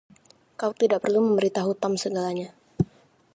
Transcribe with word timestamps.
Kau 0.59 0.71
tidak 0.81 0.99
perlu 1.05 1.19
memberi 1.23 1.49
tahu 1.57 1.71
Tom 1.81 1.93
segalanya. 2.03 2.49